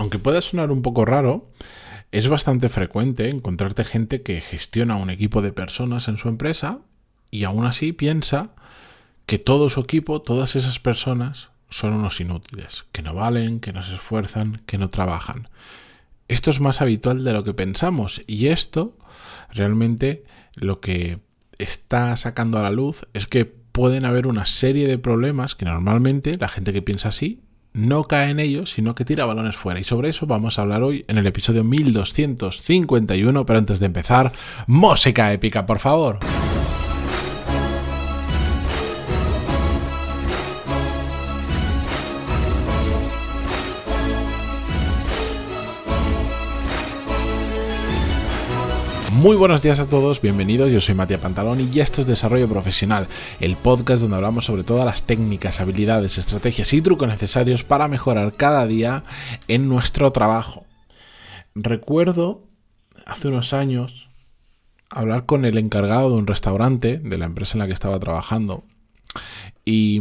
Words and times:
Aunque 0.00 0.18
pueda 0.18 0.40
sonar 0.40 0.70
un 0.70 0.80
poco 0.80 1.04
raro, 1.04 1.50
es 2.10 2.26
bastante 2.28 2.70
frecuente 2.70 3.28
encontrarte 3.28 3.84
gente 3.84 4.22
que 4.22 4.40
gestiona 4.40 4.96
un 4.96 5.10
equipo 5.10 5.42
de 5.42 5.52
personas 5.52 6.08
en 6.08 6.16
su 6.16 6.30
empresa 6.30 6.78
y 7.30 7.44
aún 7.44 7.66
así 7.66 7.92
piensa 7.92 8.48
que 9.26 9.38
todo 9.38 9.68
su 9.68 9.80
equipo, 9.80 10.22
todas 10.22 10.56
esas 10.56 10.78
personas, 10.78 11.50
son 11.68 11.92
unos 11.92 12.18
inútiles, 12.18 12.86
que 12.92 13.02
no 13.02 13.12
valen, 13.12 13.60
que 13.60 13.74
no 13.74 13.82
se 13.82 13.92
esfuerzan, 13.92 14.62
que 14.64 14.78
no 14.78 14.88
trabajan. 14.88 15.50
Esto 16.28 16.48
es 16.48 16.60
más 16.60 16.80
habitual 16.80 17.22
de 17.22 17.34
lo 17.34 17.44
que 17.44 17.52
pensamos 17.52 18.22
y 18.26 18.46
esto 18.46 18.96
realmente 19.52 20.24
lo 20.54 20.80
que 20.80 21.18
está 21.58 22.16
sacando 22.16 22.58
a 22.58 22.62
la 22.62 22.70
luz 22.70 23.06
es 23.12 23.26
que 23.26 23.44
pueden 23.44 24.06
haber 24.06 24.26
una 24.26 24.46
serie 24.46 24.88
de 24.88 24.96
problemas 24.96 25.54
que 25.54 25.66
normalmente 25.66 26.38
la 26.38 26.48
gente 26.48 26.72
que 26.72 26.80
piensa 26.80 27.10
así 27.10 27.42
no 27.72 28.04
cae 28.04 28.30
en 28.30 28.40
ellos, 28.40 28.70
sino 28.70 28.94
que 28.94 29.04
tira 29.04 29.26
balones 29.26 29.56
fuera. 29.56 29.80
Y 29.80 29.84
sobre 29.84 30.08
eso 30.08 30.26
vamos 30.26 30.58
a 30.58 30.62
hablar 30.62 30.82
hoy 30.82 31.04
en 31.08 31.18
el 31.18 31.26
episodio 31.26 31.64
1251, 31.64 33.44
pero 33.44 33.58
antes 33.58 33.80
de 33.80 33.86
empezar, 33.86 34.32
música 34.66 35.32
épica, 35.32 35.66
por 35.66 35.78
favor. 35.78 36.18
Muy 49.20 49.36
buenos 49.36 49.60
días 49.60 49.78
a 49.80 49.86
todos, 49.86 50.22
bienvenidos, 50.22 50.70
yo 50.72 50.80
soy 50.80 50.94
Matías 50.94 51.20
Pantalón 51.20 51.60
y 51.60 51.78
esto 51.78 52.00
es 52.00 52.06
Desarrollo 52.06 52.48
Profesional, 52.48 53.06
el 53.40 53.54
podcast 53.54 54.00
donde 54.00 54.16
hablamos 54.16 54.46
sobre 54.46 54.64
todas 54.64 54.86
las 54.86 55.02
técnicas, 55.02 55.60
habilidades, 55.60 56.16
estrategias 56.16 56.72
y 56.72 56.80
trucos 56.80 57.06
necesarios 57.06 57.62
para 57.62 57.86
mejorar 57.86 58.32
cada 58.32 58.66
día 58.66 59.04
en 59.46 59.68
nuestro 59.68 60.10
trabajo. 60.10 60.64
Recuerdo 61.54 62.48
hace 63.04 63.28
unos 63.28 63.52
años 63.52 64.08
hablar 64.88 65.26
con 65.26 65.44
el 65.44 65.58
encargado 65.58 66.08
de 66.08 66.16
un 66.16 66.26
restaurante 66.26 66.96
de 66.96 67.18
la 67.18 67.26
empresa 67.26 67.56
en 67.56 67.58
la 67.58 67.66
que 67.66 67.74
estaba 67.74 68.00
trabajando 68.00 68.64
y, 69.66 70.00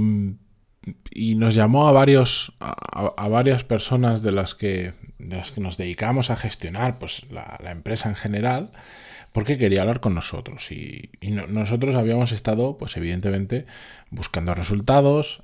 nos 1.36 1.56
llamó 1.56 1.90
a, 1.90 1.92
varios, 1.92 2.54
a, 2.62 3.28
varias 3.28 3.66
personas 3.66 4.22
de 4.22 4.32
las 4.32 4.56
que 4.56 4.94
de 5.18 5.36
las 5.36 5.52
que 5.52 5.60
nos 5.60 5.76
dedicamos 5.76 6.30
a 6.30 6.38
gestionar 6.38 6.98
pues, 7.00 7.26
la, 7.30 7.58
la 7.62 7.72
empresa 7.72 8.08
en 8.08 8.16
general 8.16 8.72
porque 9.40 9.58
quería 9.58 9.84
hablar 9.84 10.02
con 10.02 10.14
nosotros. 10.16 10.70
Y, 10.70 11.12
nosotros 11.48 11.96
habíamos 11.96 12.34
estado, 12.34 12.78
pues 12.78 12.98
evidentemente, 12.98 13.66
buscando 14.10 14.54
resultados, 14.54 15.44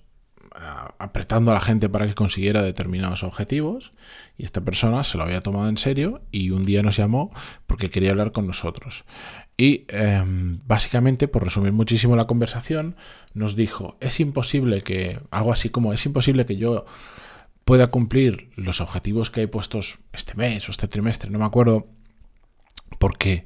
apretando 1.00 1.52
a 1.52 1.54
la 1.54 1.62
gente 1.62 1.88
para 1.88 2.06
que 2.06 2.14
consiguiera 2.14 2.62
determinados 2.62 3.24
objetivos 3.24 3.94
y 4.38 4.44
esta 4.44 4.60
persona 4.60 5.06
se 5.06 5.18
lo 5.18 5.24
había 5.24 5.40
tomado 5.40 5.70
en 5.70 5.78
serio 5.78 6.24
y 6.30 6.50
un 6.50 6.66
día 6.66 6.82
nos 6.82 6.98
llamó 6.98 7.32
porque 7.68 7.90
quería 7.90 8.12
hablar 8.12 8.34
con 8.34 8.48
nosotros. 8.48 9.06
Y 9.56 9.86
em, 9.88 10.60
básicamente, 10.68 11.30
por 11.30 11.46
resumir 11.46 11.72
muchísimo 11.72 12.18
la 12.18 12.28
conversación, 12.28 12.98
nos 13.34 13.56
dijo, 13.56 13.96
es 14.02 14.20
imposible 14.20 14.82
que, 14.82 15.22
algo 15.32 15.54
así 15.54 15.70
como, 15.70 15.94
es 15.94 16.06
imposible 16.06 16.46
que 16.46 16.58
yo 16.58 16.84
pueda 17.64 17.88
cumplir 17.88 18.50
los 18.58 18.82
objetivos 18.82 19.32
que 19.32 19.40
hay 19.40 19.48
puestos 19.48 20.00
este 20.12 20.36
mes 20.36 20.68
o 20.68 20.74
este 20.74 20.90
trimestre, 20.90 21.32
no 21.32 21.40
me 21.40 21.46
acuerdo, 21.46 21.88
porque 23.00 23.46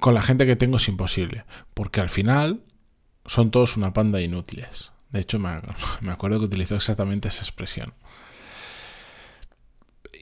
con 0.00 0.14
la 0.14 0.22
gente 0.22 0.46
que 0.46 0.56
tengo 0.56 0.76
es 0.76 0.88
imposible, 0.88 1.44
porque 1.74 2.00
al 2.00 2.08
final 2.08 2.62
son 3.26 3.50
todos 3.50 3.76
una 3.76 3.92
panda 3.92 4.18
de 4.18 4.24
inútiles. 4.24 4.92
De 5.10 5.20
hecho, 5.20 5.38
me, 6.00 6.12
acuerdo 6.12 6.40
que 6.40 6.46
utilizó 6.46 6.74
exactamente 6.74 7.28
esa 7.28 7.42
expresión. 7.42 7.94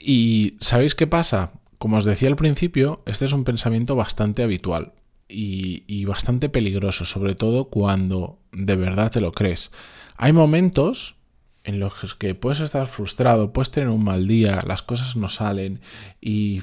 Y 0.00 0.56
¿sabéis 0.60 0.94
qué 0.94 1.06
pasa? 1.06 1.52
Como 1.78 1.96
os 1.96 2.04
decía 2.04 2.28
al 2.28 2.36
principio, 2.36 3.02
este 3.06 3.24
es 3.24 3.32
un 3.32 3.44
pensamiento 3.44 3.96
bastante 3.96 4.42
habitual 4.42 4.92
y, 5.28 5.84
y, 5.86 6.04
bastante 6.04 6.48
peligroso, 6.48 7.04
sobre 7.04 7.34
todo 7.34 7.70
cuando 7.70 8.38
de 8.52 8.76
verdad 8.76 9.10
te 9.10 9.20
lo 9.20 9.32
crees. 9.32 9.70
Hay 10.16 10.32
momentos 10.32 11.16
en 11.64 11.80
los 11.80 12.14
que 12.16 12.34
puedes 12.34 12.60
estar 12.60 12.86
frustrado, 12.86 13.52
puedes 13.52 13.70
tener 13.70 13.88
un 13.88 14.04
mal 14.04 14.26
día, 14.26 14.60
las 14.66 14.82
cosas 14.82 15.16
no 15.16 15.28
salen 15.28 15.80
y 16.20 16.62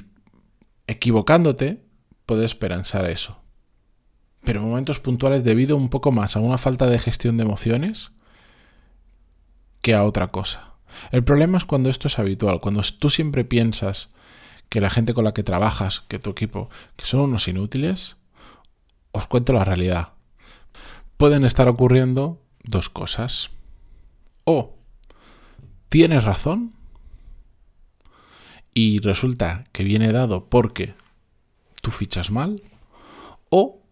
equivocándote 0.86 1.82
puede 2.30 2.46
esperanzar 2.46 3.06
a 3.06 3.10
eso. 3.10 3.40
Pero 4.44 4.60
en 4.60 4.68
momentos 4.68 5.00
puntuales 5.00 5.42
debido 5.42 5.76
un 5.76 5.88
poco 5.88 6.12
más 6.12 6.36
a 6.36 6.38
una 6.38 6.58
falta 6.58 6.86
de 6.86 7.00
gestión 7.00 7.36
de 7.36 7.42
emociones 7.42 8.12
que 9.82 9.96
a 9.96 10.04
otra 10.04 10.28
cosa. 10.28 10.74
El 11.10 11.24
problema 11.24 11.58
es 11.58 11.64
cuando 11.64 11.90
esto 11.90 12.06
es 12.06 12.20
habitual, 12.20 12.60
cuando 12.60 12.82
tú 13.00 13.10
siempre 13.10 13.44
piensas 13.44 14.10
que 14.68 14.80
la 14.80 14.90
gente 14.90 15.12
con 15.12 15.24
la 15.24 15.34
que 15.34 15.42
trabajas, 15.42 16.04
que 16.06 16.20
tu 16.20 16.30
equipo, 16.30 16.70
que 16.94 17.04
son 17.04 17.18
unos 17.18 17.48
inútiles, 17.48 18.16
os 19.10 19.26
cuento 19.26 19.52
la 19.52 19.64
realidad. 19.64 20.10
Pueden 21.16 21.44
estar 21.44 21.66
ocurriendo 21.66 22.40
dos 22.62 22.88
cosas. 22.90 23.50
O 24.44 24.76
tienes 25.88 26.22
razón 26.22 26.74
y 28.72 29.00
resulta 29.00 29.64
que 29.72 29.82
viene 29.82 30.12
dado 30.12 30.48
porque 30.48 30.94
tú 31.80 31.90
fichas 31.90 32.30
mal 32.30 32.62
o 33.48 33.82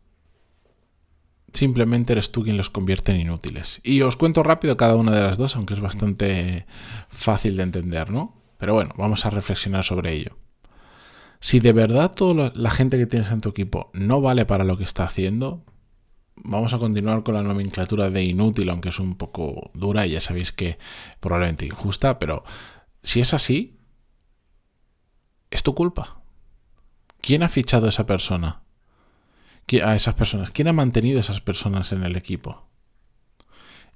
simplemente 1.53 2.13
eres 2.13 2.31
tú 2.31 2.43
quien 2.43 2.57
los 2.57 2.71
convierte 2.71 3.13
en 3.13 3.21
inútiles. 3.21 3.81
Y 3.83 4.03
os 4.03 4.17
cuento 4.17 4.43
rápido 4.43 4.77
cada 4.77 4.97
una 4.97 5.13
de 5.13 5.23
las 5.23 5.39
dos, 5.39 5.57
aunque 5.57 5.75
es 5.75 5.81
bastante 5.81 6.67
fácil 7.09 7.57
de 7.57 7.63
entender, 7.65 8.11
¿no? 8.11 8.41
Pero 8.59 8.75
bueno, 8.75 8.95
vamos 8.97 9.25
a 9.25 9.31
reflexionar 9.31 9.85
sobre 9.85 10.13
ello. 10.13 10.37
Si 11.41 11.61
de 11.61 11.73
verdad 11.73 12.13
toda 12.13 12.53
la 12.55 12.71
gente 12.71 12.99
que 12.99 13.07
tienes 13.07 13.31
en 13.31 13.41
tu 13.41 13.51
equipo 13.51 13.91
no 13.93 14.21
vale 14.21 14.45
para 14.45 14.65
lo 14.65 14.77
que 14.77 14.85
está 14.85 15.05
haciendo, 15.05 15.65
vamos 16.37 16.75
a 16.75 16.79
continuar 16.79 17.23
con 17.23 17.35
la 17.35 17.43
nomenclatura 17.43 18.11
de 18.11 18.25
inútil, 18.25 18.71
aunque 18.71 18.89
es 18.89 18.99
un 18.99 19.17
poco 19.17 19.71
dura 19.75 20.07
y 20.07 20.13
ya 20.13 20.21
sabéis 20.21 20.53
que 20.53 20.79
probablemente 21.21 21.67
injusta, 21.67 22.19
pero 22.19 22.45
si 23.03 23.21
es 23.21 23.35
así, 23.35 23.79
es 25.51 25.63
tu 25.63 25.75
culpa. 25.75 26.18
¿Quién 27.21 27.43
ha 27.43 27.49
fichado 27.49 27.87
a 27.87 27.91
esa 27.91 28.07
persona? 28.07 28.63
A 29.85 29.95
esas 29.95 30.15
personas. 30.15 30.51
¿Quién 30.51 30.69
ha 30.69 30.73
mantenido 30.73 31.19
a 31.19 31.21
esas 31.21 31.41
personas 31.41 31.93
en 31.93 32.03
el 32.03 32.17
equipo? 32.17 32.67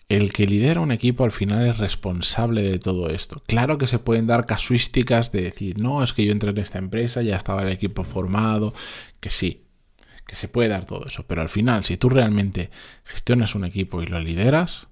El 0.08 0.32
que 0.32 0.46
lidera 0.46 0.80
un 0.80 0.92
equipo 0.92 1.24
al 1.24 1.32
final 1.32 1.66
es 1.66 1.78
responsable 1.78 2.62
de 2.62 2.78
todo 2.78 3.08
esto. 3.08 3.42
Claro 3.46 3.78
que 3.78 3.86
se 3.86 3.98
pueden 3.98 4.26
dar 4.26 4.44
casuísticas 4.44 5.32
de 5.32 5.40
decir, 5.40 5.80
no, 5.80 6.02
es 6.02 6.12
que 6.12 6.26
yo 6.26 6.32
entré 6.32 6.50
en 6.50 6.58
esta 6.58 6.78
empresa, 6.78 7.22
ya 7.22 7.36
estaba 7.36 7.62
el 7.62 7.70
equipo 7.70 8.04
formado, 8.04 8.74
que 9.20 9.30
sí, 9.30 9.64
que 10.26 10.36
se 10.36 10.48
puede 10.48 10.68
dar 10.68 10.84
todo 10.84 11.06
eso. 11.06 11.24
Pero 11.26 11.40
al 11.40 11.48
final, 11.48 11.84
si 11.84 11.96
tú 11.96 12.10
realmente 12.10 12.70
gestionas 13.04 13.54
un 13.54 13.64
equipo 13.64 14.02
y 14.02 14.06
lo 14.06 14.20
lideras, 14.20 14.88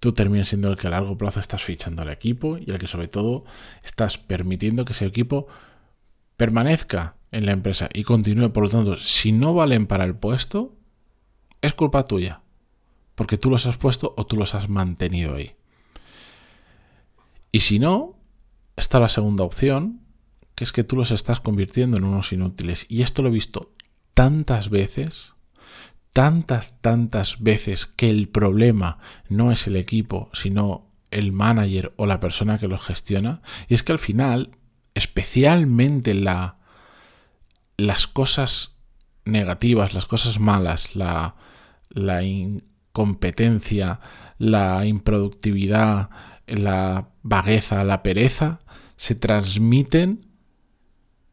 tú 0.00 0.12
terminas 0.12 0.48
siendo 0.48 0.70
el 0.70 0.76
que 0.76 0.86
a 0.86 0.90
largo 0.90 1.18
plazo 1.18 1.38
estás 1.38 1.62
fichando 1.62 2.00
al 2.00 2.08
equipo 2.08 2.56
y 2.56 2.70
el 2.70 2.78
que 2.78 2.86
sobre 2.86 3.08
todo 3.08 3.44
estás 3.84 4.16
permitiendo 4.16 4.86
que 4.86 4.94
ese 4.94 5.04
equipo 5.04 5.46
permanezca 6.38 7.16
en 7.32 7.46
la 7.46 7.52
empresa 7.52 7.88
y 7.92 8.04
continúe, 8.04 8.52
por 8.52 8.64
lo 8.64 8.70
tanto, 8.70 8.96
si 8.98 9.32
no 9.32 9.54
valen 9.54 9.86
para 9.86 10.04
el 10.04 10.14
puesto, 10.14 10.76
es 11.62 11.74
culpa 11.74 12.06
tuya, 12.06 12.42
porque 13.14 13.38
tú 13.38 13.50
los 13.50 13.66
has 13.66 13.78
puesto 13.78 14.14
o 14.16 14.26
tú 14.26 14.36
los 14.36 14.54
has 14.54 14.68
mantenido 14.68 15.34
ahí. 15.34 15.56
Y 17.50 17.60
si 17.60 17.78
no, 17.78 18.18
está 18.76 19.00
la 19.00 19.08
segunda 19.08 19.44
opción, 19.44 20.00
que 20.54 20.64
es 20.64 20.72
que 20.72 20.84
tú 20.84 20.96
los 20.96 21.10
estás 21.10 21.40
convirtiendo 21.40 21.96
en 21.96 22.04
unos 22.04 22.32
inútiles. 22.32 22.86
Y 22.88 23.02
esto 23.02 23.22
lo 23.22 23.28
he 23.28 23.32
visto 23.32 23.74
tantas 24.14 24.70
veces, 24.70 25.34
tantas, 26.12 26.80
tantas 26.80 27.42
veces 27.42 27.86
que 27.86 28.10
el 28.10 28.28
problema 28.28 28.98
no 29.28 29.50
es 29.50 29.66
el 29.66 29.76
equipo, 29.76 30.30
sino 30.32 30.90
el 31.10 31.32
manager 31.32 31.92
o 31.96 32.06
la 32.06 32.20
persona 32.20 32.58
que 32.58 32.68
lo 32.68 32.78
gestiona. 32.78 33.42
Y 33.68 33.74
es 33.74 33.82
que 33.82 33.92
al 33.92 33.98
final, 33.98 34.50
especialmente 34.94 36.14
la 36.14 36.58
las 37.82 38.06
cosas 38.06 38.76
negativas, 39.24 39.94
las 39.94 40.06
cosas 40.06 40.38
malas, 40.38 40.94
la, 40.94 41.34
incompetencia, 42.22 44.00
la 44.38 44.86
improductividad, 44.86 46.10
la 46.46 47.08
vagueza, 47.22 47.84
la 47.84 48.02
pereza, 48.02 48.58
se 48.96 49.14
transmiten 49.14 50.26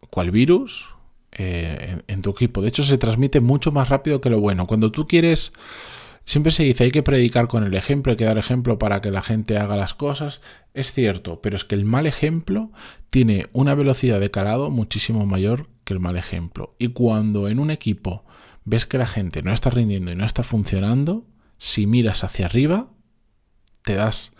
cual 0.09 0.31
virus 0.31 0.87
eh, 1.31 2.01
en, 2.07 2.21
tu 2.21 2.31
equipo. 2.31 2.61
De 2.61 2.69
hecho, 2.69 2.83
se 2.83 2.97
transmite 2.97 3.39
mucho 3.39 3.71
más 3.71 3.89
rápido 3.89 4.21
que 4.21 4.29
lo 4.29 4.39
bueno. 4.39 4.65
Cuando 4.65 4.91
tú 4.91 5.07
quieres 5.07 5.53
Siempre 6.29 6.51
se 6.51 6.61
dice 6.61 6.83
hay 6.83 6.91
que 6.91 7.01
predicar 7.01 7.47
con 7.47 7.63
el 7.63 7.73
ejemplo, 7.73 8.11
hay 8.11 8.17
que 8.17 8.25
dar 8.25 8.37
ejemplo 8.37 8.77
para 8.77 9.01
que 9.01 9.09
la 9.09 9.23
gente 9.23 9.57
haga 9.57 9.75
las 9.75 9.95
cosas. 9.95 10.41
Es 10.75 10.93
cierto, 10.93 11.41
pero 11.41 11.55
es 11.55 11.65
que 11.65 11.73
el 11.73 11.85
mal 11.85 12.05
ejemplo 12.05 12.71
tiene 13.09 13.47
una 13.51 13.73
velocidad 13.73 14.19
de 14.19 14.29
calado 14.29 14.69
muchísimo 14.69 15.25
mayor 15.25 15.65
que 15.89 15.95
el 15.95 15.99
mal 15.99 16.17
ejemplo. 16.17 16.75
Y 16.77 16.89
cuando 16.89 17.47
en 17.47 17.59
un 17.59 17.71
equipo 17.71 18.23
ves 18.63 18.85
que 18.85 18.99
la 18.99 19.07
gente 19.07 19.41
no 19.41 19.51
está 19.51 19.71
rindiendo 19.71 20.11
y 20.11 20.15
no 20.15 20.23
está 20.23 20.43
funcionando, 20.43 21.25
si 21.57 21.87
miras 21.87 22.23
hacia 22.23 22.45
arriba, 22.45 22.91
te 23.81 23.95
das 23.95 24.35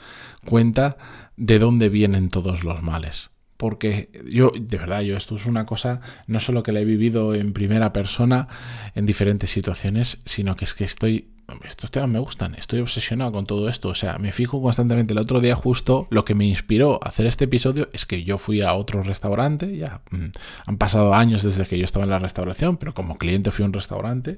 cuenta 0.46 0.98
de 1.38 1.58
dónde 1.58 1.90
vienen 1.90 2.30
todos 2.30 2.64
los 2.64 2.84
males. 2.84 3.32
Porque 3.60 4.10
yo, 4.26 4.54
de 4.58 4.78
verdad, 4.78 5.02
yo 5.02 5.18
esto 5.18 5.36
es 5.36 5.46
una 5.46 5.66
cosa, 5.66 6.00
no 6.28 6.40
solo 6.40 6.64
que 6.64 6.72
la 6.72 6.80
he 6.80 6.86
vivido 6.86 7.36
en 7.36 7.52
primera 7.52 7.92
persona 7.92 8.48
en 8.96 9.06
diferentes 9.06 9.50
situaciones, 9.50 10.22
sino 10.24 10.56
que 10.56 10.64
es 10.64 10.74
que 10.74 10.86
estoy 10.86 11.28
estos 11.66 11.92
temas 11.92 12.08
me 12.08 12.20
gustan, 12.20 12.56
estoy 12.56 12.80
obsesionado 12.80 13.34
con 13.34 13.46
todo 13.46 13.68
esto, 13.68 13.90
o 13.90 13.96
sea, 13.96 14.18
me 14.18 14.32
fijo 14.32 14.62
constantemente. 14.62 15.12
El 15.12 15.20
otro 15.20 15.42
día 15.42 15.56
justo 15.56 16.08
lo 16.10 16.24
que 16.24 16.36
me 16.36 16.46
inspiró 16.46 17.04
a 17.04 17.10
hacer 17.10 17.26
este 17.26 17.46
episodio 17.46 17.90
es 17.92 18.06
que 18.06 18.24
yo 18.24 18.38
fui 18.38 18.62
a 18.62 18.76
otro 18.76 19.04
restaurante, 19.04 19.76
ya 19.76 20.04
mm, 20.12 20.28
han 20.68 20.78
pasado 20.78 21.14
años 21.14 21.44
desde 21.44 21.66
que 21.66 21.78
yo 21.78 21.84
estaba 21.84 22.06
en 22.06 22.12
la 22.12 22.20
restauración, 22.20 22.78
pero 22.78 22.94
como 22.94 23.18
cliente 23.18 23.52
fui 23.52 23.64
a 23.64 23.66
un 23.66 23.74
restaurante 23.74 24.38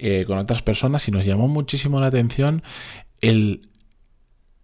eh, 0.00 0.24
con 0.26 0.38
otras 0.38 0.62
personas 0.62 1.06
y 1.06 1.12
nos 1.12 1.24
llamó 1.24 1.46
muchísimo 1.46 2.00
la 2.00 2.08
atención 2.08 2.64
el, 3.20 3.69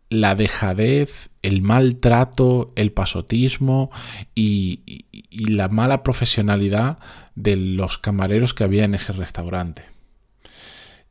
la 0.08 0.34
dejadez, 0.34 1.30
el 1.42 1.62
maltrato, 1.62 2.72
el 2.76 2.92
pasotismo 2.92 3.90
y 4.34 5.06
la 5.30 5.68
mala 5.68 6.02
profesionalidad 6.02 6.98
de 7.34 7.56
los 7.56 7.98
camareros 7.98 8.54
que 8.54 8.64
había 8.64 8.84
en 8.84 8.94
ese 8.94 9.12
restaurante. 9.12 9.96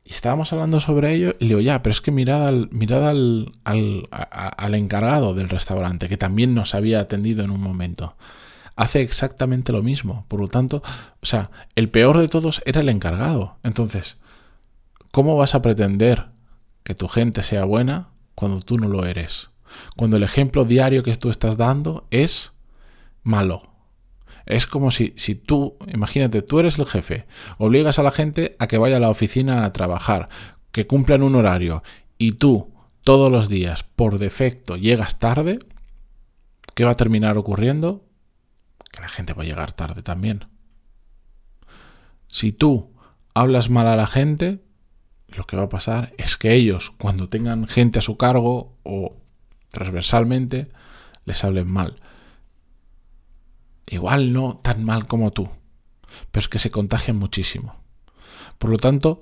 Y 0.06 0.10
estábamos 0.10 0.52
hablando 0.52 0.78
sobre 0.78 1.14
ello 1.14 1.34
y 1.40 1.44
le 1.44 1.48
digo, 1.48 1.60
ya, 1.60 1.82
pero 1.82 1.90
es 1.90 2.00
que 2.00 2.12
mirad 2.12 2.46
al, 2.46 2.68
mirad 2.70 3.08
al, 3.08 3.52
al, 3.64 4.74
encargado 4.76 5.34
del 5.34 5.48
restaurante, 5.48 6.08
que 6.08 6.16
también 6.16 6.54
nos 6.54 6.76
había 6.76 7.00
atendido 7.00 7.42
en 7.42 7.50
un 7.50 7.60
momento. 7.60 8.14
Hace 8.76 9.00
exactamente 9.00 9.72
lo 9.72 9.82
mismo. 9.82 10.24
Por 10.28 10.40
lo 10.40 10.46
tanto, 10.46 10.80
o 11.20 11.26
sea, 11.26 11.50
el 11.74 11.88
peor 11.88 12.18
de 12.18 12.28
todos 12.28 12.62
era 12.66 12.82
el 12.82 12.88
encargado. 12.88 13.56
Entonces, 13.64 14.16
¿cómo 15.10 15.36
vas 15.36 15.56
a 15.56 15.62
pretender 15.62 16.26
que 16.84 16.94
tu 16.94 17.08
gente 17.08 17.42
sea 17.42 17.64
buena 17.64 18.10
cuando 18.36 18.60
tú 18.60 18.78
no 18.78 18.86
lo 18.86 19.04
eres? 19.04 19.50
Cuando 19.96 20.16
el 20.16 20.22
ejemplo 20.22 20.64
diario 20.64 21.02
que 21.02 21.16
tú 21.16 21.30
estás 21.30 21.56
dando 21.56 22.06
es 22.12 22.52
malo. 23.24 23.72
Es 24.44 24.68
como 24.68 24.92
si, 24.92 25.12
si 25.16 25.34
tú, 25.34 25.76
imagínate, 25.92 26.42
tú 26.42 26.60
eres 26.60 26.78
el 26.78 26.86
jefe, 26.86 27.26
obligas 27.58 27.98
a 27.98 28.04
la 28.04 28.12
gente 28.12 28.54
a 28.60 28.68
que 28.68 28.78
vaya 28.78 28.98
a 28.98 29.00
la 29.00 29.10
oficina 29.10 29.64
a 29.64 29.72
trabajar, 29.72 30.28
que 30.70 30.86
cumplan 30.86 31.24
un 31.24 31.34
horario, 31.34 31.82
y 32.16 32.32
tú 32.32 32.72
todos 33.02 33.32
los 33.32 33.48
días 33.48 33.82
por 33.82 34.18
defecto 34.18 34.76
llegas 34.76 35.18
tarde, 35.18 35.58
¿qué 36.74 36.84
va 36.84 36.92
a 36.92 36.96
terminar 36.96 37.36
ocurriendo? 37.38 38.04
Que 38.92 39.00
la 39.00 39.08
gente 39.08 39.32
va 39.32 39.42
a 39.42 39.46
llegar 39.46 39.72
tarde 39.72 40.02
también. 40.02 40.44
Si 42.28 42.52
tú 42.52 42.92
hablas 43.34 43.68
mal 43.70 43.88
a 43.88 43.96
la 43.96 44.06
gente, 44.06 44.62
lo 45.28 45.44
que 45.44 45.56
va 45.56 45.64
a 45.64 45.68
pasar 45.68 46.12
es 46.18 46.36
que 46.36 46.54
ellos, 46.54 46.92
cuando 46.98 47.28
tengan 47.28 47.66
gente 47.66 47.98
a 47.98 48.02
su 48.02 48.16
cargo 48.16 48.76
o 48.82 49.16
transversalmente, 49.70 50.68
les 51.24 51.44
hablen 51.44 51.68
mal. 51.68 52.00
Igual 53.88 54.32
no 54.32 54.58
tan 54.62 54.84
mal 54.84 55.06
como 55.06 55.30
tú, 55.30 55.48
pero 56.30 56.40
es 56.40 56.48
que 56.48 56.58
se 56.58 56.70
contagian 56.70 57.16
muchísimo. 57.16 57.76
Por 58.58 58.70
lo 58.70 58.78
tanto, 58.78 59.20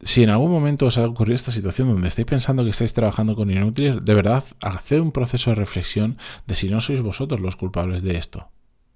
si 0.00 0.22
en 0.22 0.30
algún 0.30 0.50
momento 0.50 0.86
os 0.86 0.96
ha 0.96 1.06
ocurrido 1.06 1.36
esta 1.36 1.50
situación 1.50 1.88
donde 1.88 2.08
estáis 2.08 2.26
pensando 2.26 2.64
que 2.64 2.70
estáis 2.70 2.94
trabajando 2.94 3.34
con 3.34 3.50
inútiles, 3.50 4.02
de 4.04 4.14
verdad, 4.14 4.44
haced 4.62 5.00
un 5.00 5.12
proceso 5.12 5.50
de 5.50 5.56
reflexión 5.56 6.16
de 6.46 6.54
si 6.54 6.70
no 6.70 6.80
sois 6.80 7.02
vosotros 7.02 7.40
los 7.40 7.56
culpables 7.56 8.02
de 8.02 8.16
esto. 8.16 8.48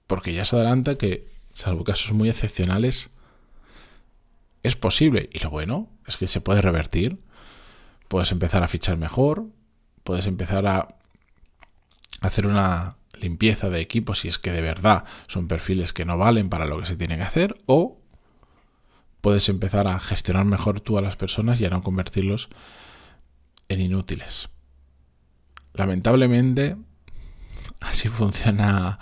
Porque 0.07 0.33
ya 0.33 0.45
se 0.45 0.57
adelanta 0.57 0.97
que, 0.97 1.29
salvo 1.53 1.85
casos 1.85 2.13
muy 2.13 2.29
excepcionales, 2.29 3.11
es 4.65 4.75
posible. 4.75 5.31
Y 5.33 5.39
lo 5.39 5.51
bueno 5.51 5.89
es 6.07 6.17
que 6.17 6.27
se 6.27 6.41
puede 6.41 6.61
revertir. 6.61 7.21
Puedes 8.09 8.33
empezar 8.33 8.63
a 8.63 8.69
fichar 8.69 8.97
mejor, 8.97 9.47
puedes 10.03 10.27
empezar 10.27 10.67
a 10.67 10.97
hacer 12.21 12.47
una 12.47 12.97
limpieza 13.21 13.71
de 13.71 13.81
equipos 13.81 14.21
si 14.21 14.29
es 14.29 14.39
que 14.39 14.51
de 14.51 14.61
verdad 14.61 15.05
son 15.29 15.47
perfiles 15.47 15.93
que 15.93 16.05
no 16.05 16.19
valen 16.19 16.49
para 16.49 16.67
lo 16.67 16.81
que 16.81 16.87
se 16.87 16.97
tiene 16.97 17.17
que 17.17 17.23
hacer 17.23 17.57
o 17.67 18.01
puedes 19.21 19.49
empezar 19.49 19.87
a 19.87 19.99
gestionar 20.01 20.45
mejor 20.45 20.81
tú 20.81 20.99
a 20.99 21.03
las 21.03 21.17
personas 21.17 21.61
y 21.61 21.65
a 21.65 21.71
no 21.71 21.83
convertirlos 21.83 22.49
en 23.69 23.81
inútiles. 23.81 24.49
Lamentablemente, 25.73 26.77
así 27.81 28.09
funciona 28.09 28.99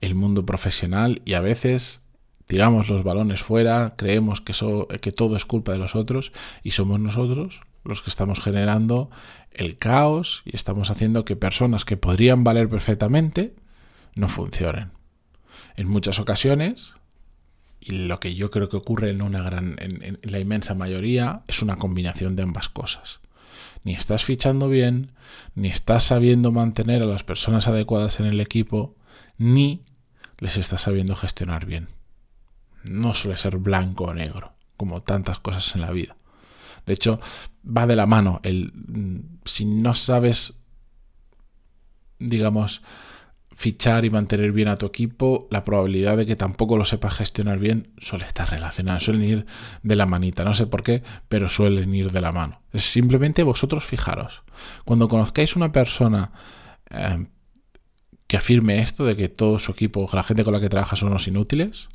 el 0.00 0.14
mundo 0.14 0.46
profesional 0.46 1.22
y 1.24 1.34
a 1.34 1.40
veces 1.40 2.00
tiramos 2.46 2.88
los 2.88 3.02
balones 3.02 3.42
fuera, 3.42 3.94
creemos 3.96 4.40
que, 4.40 4.52
todo 5.12 5.36
es 5.36 5.44
culpa 5.44 5.72
de 5.72 5.78
los 5.78 5.94
otros 5.94 6.32
y 6.62 6.72
somos 6.72 7.00
nosotros 7.00 7.60
los 7.84 8.02
que 8.02 8.10
estamos 8.10 8.40
generando 8.40 9.10
el 9.52 9.78
caos 9.78 10.42
y 10.44 10.56
estamos 10.56 10.90
haciendo 10.90 11.24
que 11.24 11.36
personas 11.36 11.84
que 11.84 11.96
podrían 11.96 12.44
valer 12.44 12.68
perfectamente 12.68 13.54
no 14.14 14.28
funcionen. 14.28 14.90
En 15.76 15.88
muchas 15.88 16.18
ocasiones, 16.18 16.94
y 17.80 17.92
lo 17.92 18.18
que 18.18 18.34
yo 18.34 18.50
creo 18.50 18.68
que 18.68 18.76
ocurre 18.76 19.10
en 19.10 19.22
una 19.22 19.42
gran, 19.42 19.76
en, 19.78 20.18
la 20.22 20.40
inmensa 20.40 20.74
mayoría, 20.74 21.42
es 21.46 21.62
una 21.62 21.76
combinación 21.76 22.34
de 22.34 22.42
ambas 22.42 22.68
cosas. 22.68 23.20
Ni 23.84 23.94
estás 23.94 24.24
fichando 24.24 24.68
bien, 24.68 25.12
ni 25.54 25.68
estás 25.68 26.02
sabiendo 26.02 26.50
mantener 26.50 27.02
a 27.04 27.06
las 27.06 27.22
personas 27.22 27.68
adecuadas 27.68 28.18
en 28.18 28.26
el 28.26 28.40
equipo, 28.40 28.96
ni 29.38 29.84
les 30.38 30.56
estás 30.56 30.82
sabiendo 30.82 31.14
gestionar 31.14 31.66
bien. 31.66 31.95
No 32.90 33.14
suele 33.14 33.36
ser 33.36 33.58
blanco 33.58 34.04
o 34.04 34.14
negro, 34.14 34.54
como 34.76 35.02
tantas 35.02 35.38
cosas 35.38 35.74
en 35.74 35.82
la 35.82 35.90
vida. 35.90 36.16
De 36.86 36.94
hecho, 36.94 37.20
va 37.66 37.86
de 37.86 37.96
la 37.96 38.06
mano. 38.06 38.40
El, 38.42 38.72
mm, 38.72 39.38
si 39.44 39.64
no 39.64 39.94
sabes, 39.94 40.60
digamos, 42.18 42.82
fichar 43.56 44.04
y 44.04 44.10
mantener 44.10 44.52
bien 44.52 44.68
a 44.68 44.76
tu 44.76 44.84
equipo, 44.84 45.48
la 45.50 45.64
probabilidad 45.64 46.18
de 46.18 46.26
que 46.26 46.36
tampoco 46.36 46.76
lo 46.76 46.84
sepas 46.84 47.14
gestionar 47.14 47.58
bien 47.58 47.88
suele 47.96 48.26
estar 48.26 48.50
relacionada, 48.50 49.00
suelen 49.00 49.24
ir 49.24 49.46
de 49.82 49.96
la 49.96 50.04
manita, 50.04 50.44
no 50.44 50.52
sé 50.52 50.66
por 50.66 50.82
qué, 50.82 51.02
pero 51.28 51.48
suelen 51.48 51.94
ir 51.94 52.12
de 52.12 52.20
la 52.20 52.32
mano. 52.32 52.60
Es 52.74 52.84
simplemente 52.84 53.42
vosotros 53.42 53.84
fijaros. 53.84 54.42
Cuando 54.84 55.08
conozcáis 55.08 55.56
una 55.56 55.72
persona 55.72 56.32
eh, 56.90 57.26
que 58.26 58.36
afirme 58.36 58.80
esto 58.80 59.06
de 59.06 59.16
que 59.16 59.30
todo 59.30 59.58
su 59.58 59.72
equipo, 59.72 60.06
la 60.12 60.22
gente 60.22 60.44
con 60.44 60.52
la 60.52 60.60
que 60.60 60.68
trabaja 60.68 60.96
son 60.96 61.10
los 61.10 61.26
inútiles, 61.26 61.88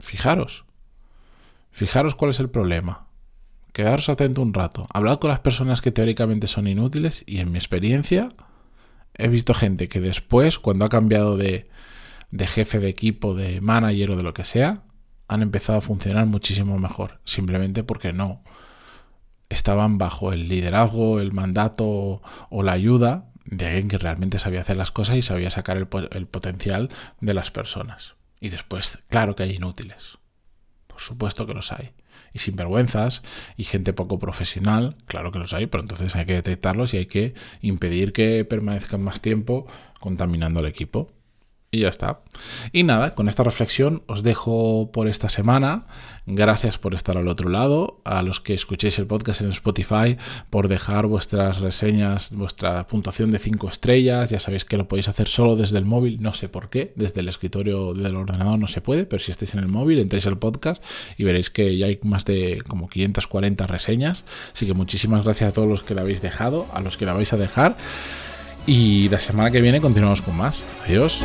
fijaros. 0.00 0.64
Fijaros 1.70 2.14
cuál 2.14 2.30
es 2.30 2.40
el 2.40 2.50
problema 2.50 3.04
quedaros 3.74 4.08
atento 4.08 4.40
un 4.40 4.54
rato, 4.54 4.86
hablad 4.94 5.18
con 5.18 5.30
las 5.30 5.40
personas 5.40 5.80
que 5.80 5.90
teóricamente 5.90 6.46
son 6.46 6.68
inútiles 6.68 7.24
y 7.26 7.40
en 7.40 7.50
mi 7.50 7.58
experiencia 7.58 8.28
he 9.14 9.28
visto 9.28 9.52
gente 9.52 9.88
que 9.88 10.00
después, 10.00 10.60
cuando 10.60 10.84
ha 10.84 10.88
cambiado 10.88 11.36
de, 11.36 11.68
de 12.30 12.46
jefe 12.46 12.78
de 12.78 12.88
equipo, 12.88 13.34
de 13.34 13.60
manager 13.60 14.12
o 14.12 14.16
de 14.16 14.22
lo 14.22 14.32
que 14.32 14.44
sea, 14.44 14.84
han 15.26 15.42
empezado 15.42 15.78
a 15.78 15.82
funcionar 15.82 16.26
muchísimo 16.26 16.78
mejor, 16.78 17.18
simplemente 17.24 17.82
porque 17.82 18.12
no 18.12 18.42
estaban 19.48 19.98
bajo 19.98 20.32
el 20.32 20.48
liderazgo, 20.48 21.18
el 21.18 21.32
mandato 21.32 22.22
o 22.50 22.62
la 22.62 22.72
ayuda 22.72 23.26
de 23.44 23.66
alguien 23.66 23.88
que 23.88 23.98
realmente 23.98 24.38
sabía 24.38 24.60
hacer 24.60 24.76
las 24.76 24.92
cosas 24.92 25.16
y 25.16 25.22
sabía 25.22 25.50
sacar 25.50 25.78
el, 25.78 25.88
el 26.12 26.26
potencial 26.26 26.90
de 27.20 27.34
las 27.34 27.50
personas. 27.50 28.14
Y 28.44 28.50
después, 28.50 28.98
claro 29.08 29.34
que 29.34 29.42
hay 29.42 29.52
inútiles. 29.52 30.18
Por 30.86 31.00
supuesto 31.00 31.46
que 31.46 31.54
los 31.54 31.72
hay 31.72 31.92
y 32.34 32.40
sinvergüenzas 32.40 33.22
y 33.56 33.64
gente 33.64 33.94
poco 33.94 34.18
profesional, 34.18 34.96
claro 35.06 35.32
que 35.32 35.38
los 35.38 35.54
hay, 35.54 35.64
pero 35.64 35.82
entonces 35.82 36.14
hay 36.14 36.26
que 36.26 36.34
detectarlos 36.34 36.92
y 36.92 36.98
hay 36.98 37.06
que 37.06 37.32
impedir 37.62 38.12
que 38.12 38.44
permanezcan 38.44 39.02
más 39.02 39.22
tiempo 39.22 39.66
contaminando 39.98 40.60
el 40.60 40.66
equipo. 40.66 41.10
Y 41.74 41.80
ya 41.80 41.88
está. 41.88 42.20
Y 42.70 42.84
nada, 42.84 43.16
con 43.16 43.28
esta 43.28 43.42
reflexión 43.42 44.04
os 44.06 44.22
dejo 44.22 44.92
por 44.92 45.08
esta 45.08 45.28
semana. 45.28 45.86
Gracias 46.24 46.78
por 46.78 46.94
estar 46.94 47.18
al 47.18 47.26
otro 47.26 47.48
lado. 47.48 48.00
A 48.04 48.22
los 48.22 48.38
que 48.38 48.54
escuchéis 48.54 49.00
el 49.00 49.08
podcast 49.08 49.40
en 49.40 49.48
Spotify, 49.48 50.16
por 50.50 50.68
dejar 50.68 51.08
vuestras 51.08 51.58
reseñas, 51.58 52.30
vuestra 52.30 52.86
puntuación 52.86 53.32
de 53.32 53.40
5 53.40 53.68
estrellas. 53.68 54.30
Ya 54.30 54.38
sabéis 54.38 54.64
que 54.64 54.76
lo 54.76 54.86
podéis 54.86 55.08
hacer 55.08 55.26
solo 55.26 55.56
desde 55.56 55.78
el 55.78 55.84
móvil. 55.84 56.22
No 56.22 56.32
sé 56.32 56.48
por 56.48 56.70
qué. 56.70 56.92
Desde 56.94 57.22
el 57.22 57.28
escritorio 57.28 57.92
del 57.92 58.14
ordenador 58.14 58.56
no 58.56 58.68
se 58.68 58.80
puede. 58.80 59.04
Pero 59.04 59.20
si 59.20 59.32
estáis 59.32 59.54
en 59.54 59.60
el 59.60 59.68
móvil, 59.68 59.98
entréis 59.98 60.28
al 60.28 60.38
podcast 60.38 60.80
y 61.18 61.24
veréis 61.24 61.50
que 61.50 61.76
ya 61.76 61.86
hay 61.86 61.98
más 62.04 62.24
de 62.24 62.62
como 62.68 62.88
540 62.88 63.66
reseñas. 63.66 64.24
Así 64.52 64.64
que 64.64 64.74
muchísimas 64.74 65.24
gracias 65.24 65.50
a 65.50 65.52
todos 65.52 65.68
los 65.68 65.82
que 65.82 65.96
la 65.96 66.02
habéis 66.02 66.22
dejado, 66.22 66.68
a 66.72 66.80
los 66.80 66.96
que 66.96 67.04
la 67.04 67.14
vais 67.14 67.32
a 67.32 67.36
dejar. 67.36 67.76
Y 68.66 69.08
la 69.10 69.20
semana 69.20 69.50
que 69.50 69.60
viene 69.60 69.80
continuamos 69.80 70.22
con 70.22 70.36
más. 70.36 70.64
Adiós. 70.86 71.20